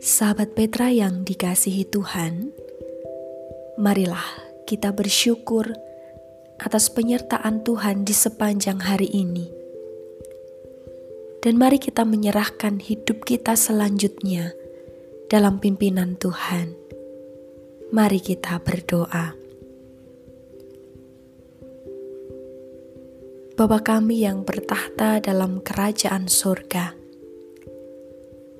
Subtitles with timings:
[0.00, 2.56] Sahabat Petra yang dikasihi Tuhan,
[3.76, 4.24] marilah
[4.64, 5.76] kita bersyukur
[6.56, 9.52] atas penyertaan Tuhan di sepanjang hari ini.
[11.44, 14.56] Dan mari kita menyerahkan hidup kita selanjutnya
[15.28, 16.72] dalam pimpinan Tuhan.
[17.92, 19.39] Mari kita berdoa.
[23.60, 26.96] Bapa kami yang bertahta dalam kerajaan surga,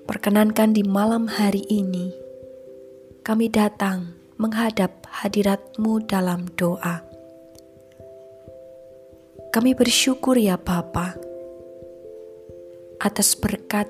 [0.04, 2.12] Perkenankan di malam hari ini,
[3.24, 7.00] kami datang menghadap hadiratmu dalam doa.
[9.48, 11.16] Kami bersyukur ya Bapa
[13.00, 13.88] atas berkat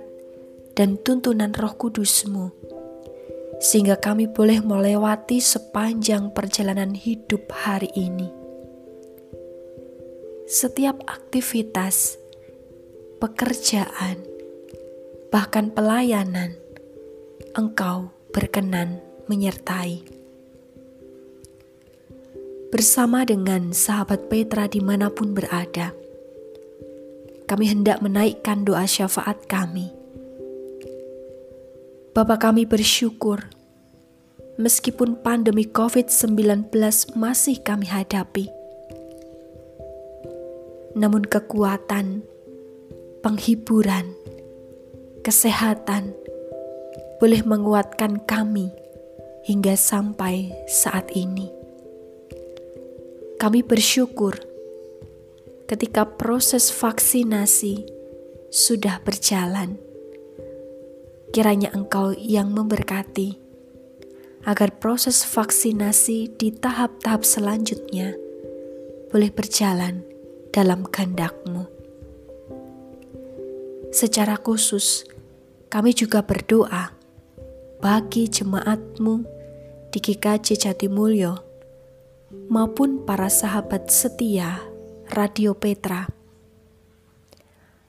[0.79, 2.55] dan tuntunan roh kudusmu,
[3.59, 8.40] sehingga kami boleh melewati sepanjang perjalanan hidup hari ini.
[10.51, 12.19] Setiap aktivitas,
[13.23, 14.19] pekerjaan,
[15.31, 16.59] bahkan pelayanan,
[17.55, 18.99] Engkau berkenan
[19.31, 20.03] menyertai.
[22.75, 25.95] Bersama dengan sahabat Petra di mana pun berada,
[27.47, 29.95] kami hendak menaikkan doa syafaat kami.
[32.11, 33.47] Bapa kami bersyukur,
[34.59, 36.75] meskipun pandemi COVID-19
[37.15, 38.60] masih kami hadapi,
[40.99, 42.27] namun kekuatan,
[43.23, 44.17] penghiburan,
[45.23, 46.17] kesehatan
[47.21, 48.73] boleh menguatkan kami
[49.45, 51.53] hingga sampai saat ini.
[53.41, 54.37] Kami bersyukur
[55.69, 57.87] ketika proses vaksinasi
[58.51, 59.79] sudah berjalan.
[61.31, 63.39] Kiranya Engkau yang memberkati
[64.43, 68.19] agar proses vaksinasi di tahap-tahap selanjutnya
[69.15, 70.10] boleh berjalan
[70.51, 71.67] dalam kehendak-Mu.
[73.91, 75.03] Secara khusus,
[75.71, 76.95] kami juga berdoa
[77.79, 79.23] bagi jemaatmu
[79.91, 81.43] di GKJ Jatimulyo
[82.51, 84.63] maupun para sahabat setia
[85.11, 86.07] Radio Petra.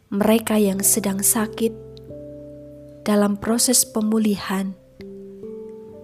[0.09, 1.73] Mereka yang sedang sakit
[3.01, 4.77] dalam proses pemulihan,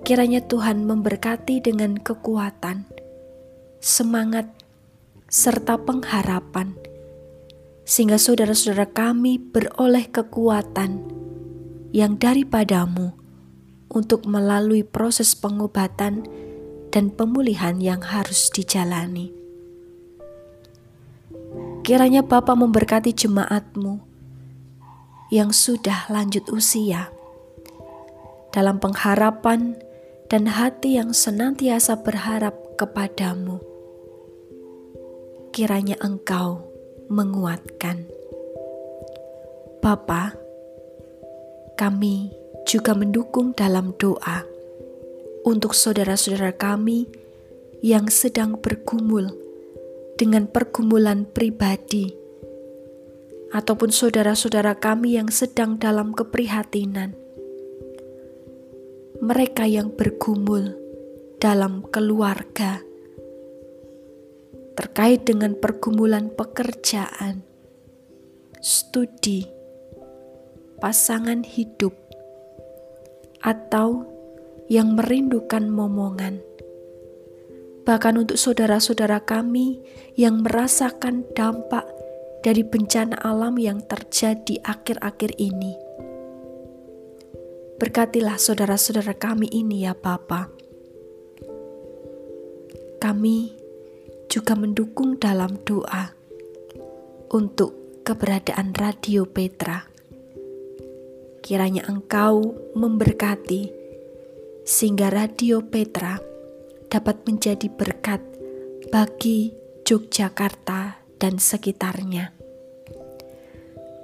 [0.02, 2.90] kiranya Tuhan memberkati dengan kekuatan,
[3.78, 4.57] semangat,
[5.28, 6.76] serta pengharapan
[7.88, 11.08] sehingga saudara-saudara kami beroleh kekuatan
[11.96, 13.16] yang daripadamu
[13.88, 16.28] untuk melalui proses pengobatan
[16.92, 19.32] dan pemulihan yang harus dijalani.
[21.88, 24.04] Kiranya Bapa memberkati jemaatmu
[25.32, 27.08] yang sudah lanjut usia
[28.52, 29.80] dalam pengharapan
[30.28, 33.77] dan hati yang senantiasa berharap kepadamu.
[35.58, 36.70] Kiranya engkau
[37.10, 38.06] menguatkan.
[39.82, 40.38] Bapa,
[41.74, 42.30] kami
[42.70, 44.46] juga mendukung dalam doa
[45.42, 47.10] untuk saudara-saudara kami
[47.82, 49.34] yang sedang bergumul
[50.14, 52.14] dengan pergumulan pribadi,
[53.50, 57.18] ataupun saudara-saudara kami yang sedang dalam keprihatinan.
[59.26, 60.78] Mereka yang bergumul
[61.42, 62.86] dalam keluarga,
[64.78, 67.42] terkait dengan pergumulan pekerjaan,
[68.62, 69.50] studi,
[70.78, 71.98] pasangan hidup,
[73.42, 74.06] atau
[74.70, 76.46] yang merindukan momongan.
[77.90, 79.82] Bahkan untuk saudara-saudara kami
[80.14, 81.88] yang merasakan dampak
[82.46, 85.74] dari bencana alam yang terjadi akhir-akhir ini.
[87.82, 90.52] Berkatilah saudara-saudara kami ini ya Bapa.
[92.98, 93.67] Kami
[94.38, 96.14] juga mendukung dalam doa
[97.34, 97.74] untuk
[98.06, 99.82] keberadaan Radio Petra.
[101.42, 103.74] Kiranya Engkau memberkati
[104.62, 106.22] sehingga Radio Petra
[106.86, 108.22] dapat menjadi berkat
[108.94, 109.58] bagi
[109.90, 112.30] Yogyakarta dan sekitarnya.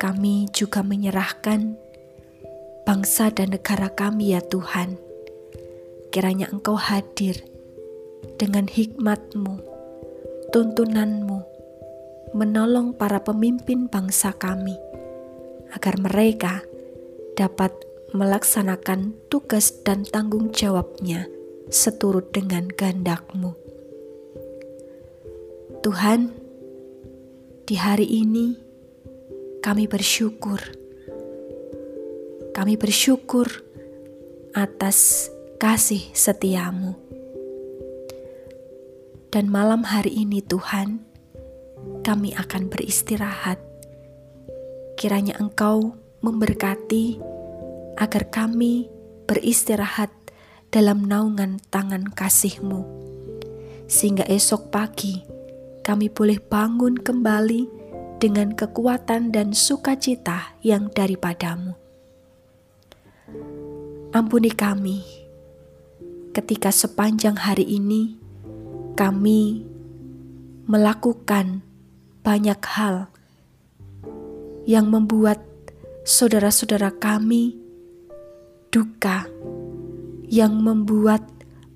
[0.02, 1.78] Kami juga menyerahkan
[2.90, 4.98] bangsa dan negara kami ya Tuhan.
[6.10, 7.38] Kiranya Engkau hadir
[8.42, 9.73] dengan hikmat-Mu
[10.54, 11.42] tuntunanmu
[12.38, 14.78] menolong para pemimpin bangsa kami
[15.74, 16.62] agar mereka
[17.34, 17.74] dapat
[18.14, 21.26] melaksanakan tugas dan tanggung jawabnya
[21.74, 23.58] seturut dengan kehendakmu.
[25.82, 26.30] Tuhan,
[27.66, 28.54] di hari ini
[29.58, 30.62] kami bersyukur.
[32.54, 33.50] Kami bersyukur
[34.54, 36.94] atas kasih setiamu.
[39.34, 41.02] Dan malam hari ini Tuhan,
[42.06, 43.58] kami akan beristirahat.
[44.94, 47.18] Kiranya Engkau memberkati
[47.98, 48.94] agar kami
[49.26, 50.14] beristirahat
[50.70, 52.86] dalam naungan tangan kasih-Mu,
[53.90, 55.26] sehingga esok pagi
[55.82, 57.66] kami boleh bangun kembali
[58.22, 61.74] dengan kekuatan dan sukacita yang daripadamu.
[64.14, 65.02] Ampuni kami
[66.38, 68.23] ketika sepanjang hari ini
[68.94, 69.66] kami
[70.70, 71.66] melakukan
[72.22, 73.12] banyak hal
[74.64, 75.44] yang membuat
[76.08, 77.60] saudara-saudara kami
[78.72, 79.28] duka
[80.30, 81.26] yang membuat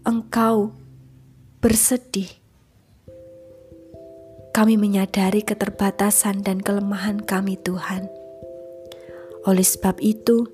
[0.07, 0.71] engkau
[1.59, 2.31] bersedih.
[4.55, 8.09] Kami menyadari keterbatasan dan kelemahan kami, Tuhan.
[9.45, 10.49] Oleh sebab itu,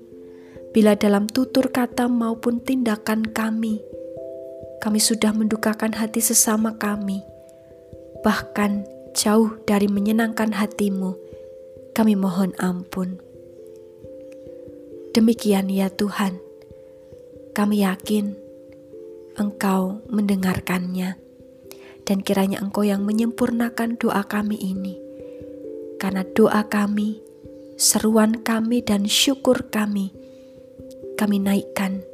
[0.76, 3.80] bila dalam tutur kata maupun tindakan kami,
[4.84, 7.24] kami sudah mendukakan hati sesama kami,
[8.20, 8.84] bahkan
[9.16, 11.16] jauh dari menyenangkan hatimu,
[11.96, 13.16] kami mohon ampun.
[15.16, 16.36] Demikian ya Tuhan,
[17.56, 18.36] kami yakin
[19.40, 21.16] Engkau mendengarkannya,
[22.04, 25.00] dan kiranya Engkau yang menyempurnakan doa kami ini,
[25.96, 27.24] karena doa kami,
[27.80, 30.12] seruan kami, dan syukur kami,
[31.16, 32.04] kami naikkan,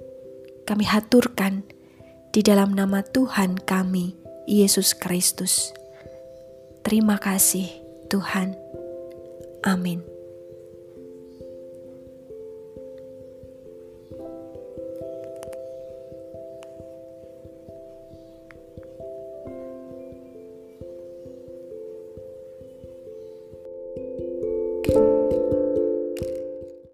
[0.70, 1.66] kami haturkan
[2.31, 4.15] di dalam nama Tuhan kami,
[4.47, 5.75] Yesus Kristus.
[6.87, 7.67] Terima kasih,
[8.06, 8.55] Tuhan.
[9.67, 10.10] Amin.